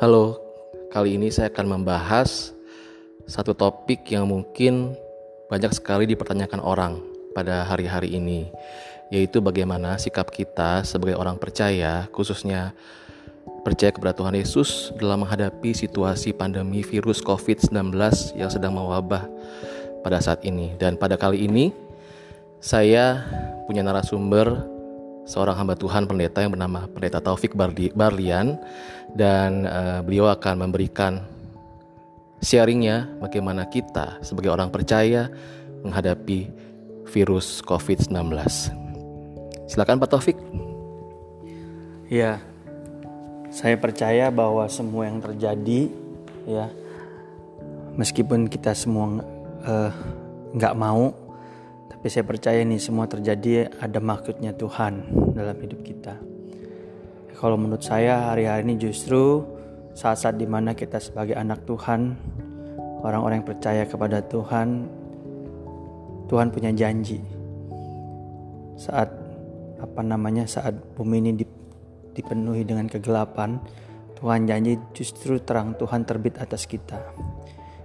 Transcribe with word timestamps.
Halo, 0.00 0.40
kali 0.88 1.20
ini 1.20 1.28
saya 1.28 1.52
akan 1.52 1.76
membahas 1.76 2.56
satu 3.28 3.52
topik 3.52 4.08
yang 4.08 4.24
mungkin 4.24 4.96
banyak 5.52 5.74
sekali 5.76 6.08
dipertanyakan 6.08 6.64
orang 6.64 6.96
pada 7.36 7.68
hari-hari 7.68 8.16
ini, 8.16 8.48
yaitu 9.12 9.44
bagaimana 9.44 10.00
sikap 10.00 10.32
kita 10.32 10.80
sebagai 10.88 11.20
orang 11.20 11.36
percaya, 11.36 12.08
khususnya 12.08 12.72
percaya 13.60 13.92
kepada 13.92 14.16
Tuhan 14.16 14.32
Yesus 14.32 14.96
dalam 14.96 15.28
menghadapi 15.28 15.76
situasi 15.76 16.32
pandemi 16.32 16.80
virus 16.80 17.20
COVID-19 17.20 17.92
yang 18.40 18.48
sedang 18.48 18.72
mewabah 18.72 19.28
pada 20.00 20.22
saat 20.24 20.40
ini. 20.48 20.72
Dan 20.80 20.96
pada 20.96 21.20
kali 21.20 21.44
ini, 21.44 21.68
saya 22.62 23.20
punya 23.68 23.84
narasumber 23.84 24.72
seorang 25.24 25.54
hamba 25.54 25.78
Tuhan 25.78 26.10
pendeta 26.10 26.42
yang 26.42 26.52
bernama 26.54 26.90
Pendeta 26.90 27.22
Taufik 27.22 27.54
Barlian 27.94 28.58
dan 29.14 29.66
uh, 29.66 30.00
beliau 30.02 30.30
akan 30.30 30.66
memberikan 30.66 31.22
sharingnya 32.42 33.06
bagaimana 33.22 33.70
kita 33.70 34.18
sebagai 34.20 34.50
orang 34.50 34.68
percaya 34.68 35.30
menghadapi 35.86 36.50
virus 37.06 37.62
COVID-19. 37.62 38.34
Silakan 39.70 40.02
Pak 40.02 40.10
Taufik. 40.10 40.38
Ya, 42.12 42.42
saya 43.48 43.78
percaya 43.78 44.28
bahwa 44.28 44.68
semua 44.68 45.08
yang 45.08 45.22
terjadi, 45.22 45.88
ya, 46.44 46.68
meskipun 47.96 48.50
kita 48.52 48.76
semua 48.76 49.22
nggak 50.52 50.74
uh, 50.76 50.78
mau, 50.78 51.14
tapi 51.92 52.06
saya 52.08 52.24
percaya 52.24 52.64
nih 52.64 52.80
semua 52.80 53.04
terjadi 53.04 53.68
ada 53.76 54.00
maksudnya 54.00 54.56
Tuhan 54.56 55.12
dalam 55.36 55.56
hidup 55.60 55.84
kita. 55.84 56.16
Kalau 57.36 57.60
menurut 57.60 57.84
saya 57.84 58.32
hari-hari 58.32 58.64
ini 58.64 58.74
justru 58.80 59.44
saat-saat 59.92 60.40
di 60.40 60.48
mana 60.48 60.72
kita 60.72 60.96
sebagai 61.02 61.36
anak 61.36 61.68
Tuhan, 61.68 62.16
orang-orang 63.04 63.42
yang 63.42 63.48
percaya 63.48 63.82
kepada 63.84 64.24
Tuhan, 64.24 64.88
Tuhan 66.30 66.48
punya 66.48 66.72
janji. 66.72 67.20
Saat 68.80 69.10
apa 69.82 70.00
namanya 70.00 70.46
saat 70.46 70.72
bumi 70.96 71.18
ini 71.18 71.32
dipenuhi 72.14 72.64
dengan 72.64 72.88
kegelapan, 72.88 73.60
Tuhan 74.16 74.46
janji 74.46 74.78
justru 74.94 75.42
terang 75.42 75.74
Tuhan 75.74 76.06
terbit 76.06 76.38
atas 76.38 76.64
kita. 76.70 77.02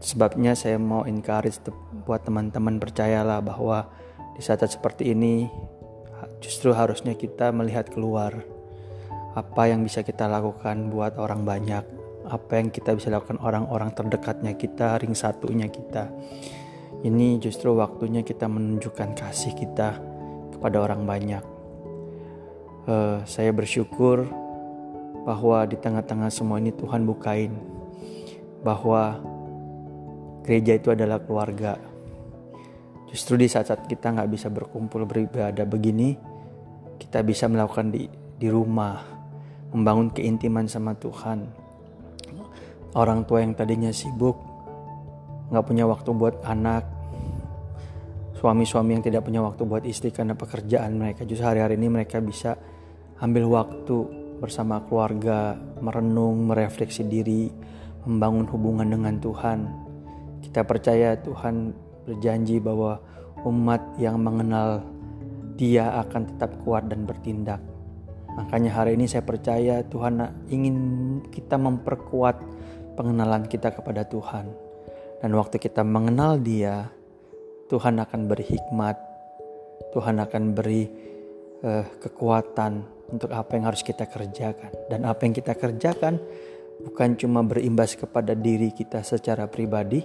Sebabnya 0.00 0.56
saya 0.56 0.80
mau 0.80 1.04
encourage 1.04 1.60
buat 2.08 2.24
teman-teman 2.24 2.80
percayalah 2.80 3.44
bahwa 3.44 3.88
di 4.32 4.40
saat 4.40 4.64
seperti 4.64 5.12
ini 5.12 5.44
justru 6.40 6.72
harusnya 6.72 7.12
kita 7.12 7.52
melihat 7.52 7.92
keluar 7.92 8.40
apa 9.36 9.62
yang 9.68 9.84
bisa 9.84 10.00
kita 10.00 10.24
lakukan 10.26 10.88
buat 10.88 11.20
orang 11.20 11.44
banyak 11.44 11.84
apa 12.30 12.62
yang 12.62 12.68
kita 12.70 12.92
bisa 12.94 13.08
lakukan 13.10 13.40
orang-orang 13.40 13.90
terdekatnya 13.90 14.54
kita 14.54 15.00
ring 15.00 15.16
satunya 15.16 15.66
kita. 15.66 16.12
Ini 17.00 17.40
justru 17.40 17.72
waktunya 17.72 18.20
kita 18.20 18.44
menunjukkan 18.44 19.16
kasih 19.16 19.56
kita 19.56 19.96
kepada 20.52 20.84
orang 20.84 21.08
banyak. 21.08 21.42
Uh, 22.84 23.24
saya 23.24 23.50
bersyukur 23.50 24.28
bahwa 25.24 25.64
di 25.64 25.76
tengah-tengah 25.80 26.28
semua 26.28 26.60
ini 26.60 26.72
Tuhan 26.72 27.04
bukain 27.04 27.52
bahwa 28.60 29.20
gereja 30.42 30.76
itu 30.76 30.88
adalah 30.92 31.20
keluarga 31.22 31.90
Justru 33.10 33.34
di 33.34 33.50
saat-saat 33.50 33.90
kita 33.90 34.14
nggak 34.14 34.30
bisa 34.30 34.46
berkumpul 34.54 35.02
beribadah 35.02 35.66
begini, 35.66 36.14
kita 36.94 37.26
bisa 37.26 37.50
melakukan 37.50 37.90
di 37.90 38.06
di 38.38 38.46
rumah, 38.46 39.02
membangun 39.74 40.14
keintiman 40.14 40.70
sama 40.70 40.94
Tuhan. 40.94 41.42
Orang 42.94 43.26
tua 43.26 43.42
yang 43.42 43.58
tadinya 43.58 43.90
sibuk, 43.90 44.38
nggak 45.50 45.64
punya 45.66 45.90
waktu 45.90 46.10
buat 46.14 46.38
anak, 46.46 46.86
suami-suami 48.38 48.98
yang 48.98 49.02
tidak 49.02 49.26
punya 49.26 49.42
waktu 49.42 49.62
buat 49.66 49.82
istri 49.82 50.14
karena 50.14 50.38
pekerjaan 50.38 50.94
mereka, 50.94 51.26
justru 51.26 51.50
hari-hari 51.50 51.74
ini 51.82 51.90
mereka 51.90 52.22
bisa 52.22 52.54
ambil 53.18 53.50
waktu 53.50 54.06
bersama 54.38 54.86
keluarga, 54.86 55.58
merenung, 55.82 56.46
merefleksi 56.46 57.02
diri, 57.10 57.50
membangun 58.06 58.46
hubungan 58.54 58.86
dengan 58.86 59.18
Tuhan. 59.18 59.89
Kita 60.40 60.64
percaya 60.64 61.16
Tuhan 61.20 61.72
berjanji 62.08 62.58
bahwa 62.58 62.98
umat 63.44 63.80
yang 63.96 64.20
mengenal 64.20 64.84
dia 65.60 65.92
akan 66.00 66.34
tetap 66.34 66.56
kuat 66.64 66.88
dan 66.88 67.04
bertindak. 67.04 67.60
Makanya 68.36 68.72
hari 68.72 68.96
ini 68.96 69.04
saya 69.04 69.20
percaya 69.20 69.84
Tuhan 69.84 70.48
ingin 70.48 70.76
kita 71.28 71.60
memperkuat 71.60 72.40
pengenalan 72.96 73.44
kita 73.44 73.74
kepada 73.74 74.06
Tuhan. 74.08 74.48
Dan 75.20 75.36
waktu 75.36 75.60
kita 75.60 75.84
mengenal 75.84 76.40
dia, 76.40 76.88
Tuhan 77.68 78.00
akan 78.00 78.20
beri 78.24 78.46
hikmat, 78.56 78.96
Tuhan 79.92 80.16
akan 80.16 80.42
beri 80.56 80.88
uh, 81.60 81.84
kekuatan 82.00 82.72
untuk 83.12 83.28
apa 83.28 83.50
yang 83.58 83.68
harus 83.68 83.84
kita 83.84 84.08
kerjakan. 84.08 84.72
Dan 84.88 85.04
apa 85.04 85.20
yang 85.28 85.36
kita 85.36 85.52
kerjakan 85.52 86.16
bukan 86.84 87.16
cuma 87.16 87.44
berimbas 87.44 87.96
kepada 87.96 88.32
diri 88.32 88.72
kita 88.72 89.04
secara 89.04 89.46
pribadi, 89.46 90.00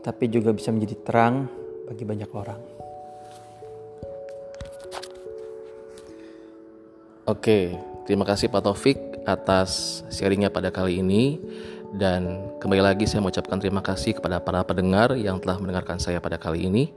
tapi 0.00 0.28
juga 0.28 0.52
bisa 0.52 0.72
menjadi 0.72 0.96
terang 1.04 1.48
bagi 1.88 2.04
banyak 2.04 2.30
orang. 2.32 2.60
Oke, 7.24 7.72
terima 8.04 8.28
kasih 8.28 8.52
Pak 8.52 8.62
Taufik 8.68 8.98
atas 9.24 10.04
sharingnya 10.12 10.52
pada 10.52 10.68
kali 10.68 11.00
ini 11.00 11.40
dan 11.96 12.52
kembali 12.60 12.84
lagi 12.84 13.08
saya 13.08 13.24
mengucapkan 13.24 13.56
terima 13.56 13.80
kasih 13.80 14.18
kepada 14.18 14.44
para 14.44 14.60
pendengar 14.66 15.16
yang 15.16 15.40
telah 15.40 15.56
mendengarkan 15.56 15.96
saya 15.96 16.20
pada 16.20 16.36
kali 16.36 16.68
ini. 16.68 16.92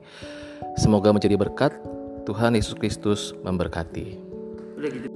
Semoga 0.76 1.16
menjadi 1.16 1.40
berkat. 1.40 1.72
Tuhan 2.28 2.60
Yesus 2.60 2.76
Kristus 2.76 3.32
memberkati. 3.40 4.20
Udah 4.76 4.90
gitu 4.92 5.07